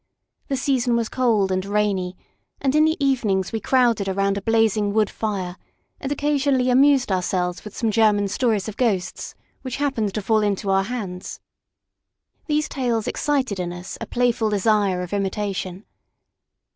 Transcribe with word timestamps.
The 0.47 0.57
season 0.57 0.95
was 0.95 1.09
cold 1.09 1.51
and 1.51 1.63
rainy, 1.63 2.17
and 2.59 2.73
in 2.73 2.85
the 2.85 2.97
evenings 2.99 3.51
we 3.51 3.59
crowded 3.59 4.09
around 4.09 4.35
a 4.35 4.41
blazing 4.41 4.93
wood 4.93 5.11
fire, 5.11 5.57
and 5.99 6.11
occasionally 6.11 6.71
amused 6.71 7.11
ourselves 7.11 7.63
with 7.63 7.77
some 7.77 7.91
German 7.91 8.27
stories 8.27 8.67
of 8.67 8.77
ghosts, 8.77 9.35
which 9.61 9.75
happened 9.75 10.11
to 10.15 10.21
fall 10.23 10.41
into 10.41 10.71
our 10.71 10.85
hands. 10.85 11.39
These 12.47 12.67
tales 12.67 13.05
excited 13.05 13.59
in 13.59 13.71
us 13.71 13.99
a 14.01 14.07
playful 14.07 14.49
desire 14.49 15.03
of 15.03 15.13
imitation. 15.13 15.85